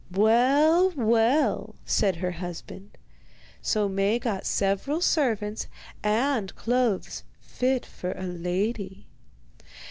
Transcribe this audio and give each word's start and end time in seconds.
'Well, 0.11 0.91
well,' 0.97 1.75
said 1.85 2.15
her 2.15 2.31
husband. 2.31 2.97
So 3.61 3.87
Maie 3.87 4.17
got 4.17 4.47
several 4.47 4.99
servants 4.99 5.67
and 6.01 6.55
clothes 6.55 7.23
fit 7.39 7.85
for 7.85 8.09
a 8.13 8.25
great 8.25 8.41
lady. 8.41 9.07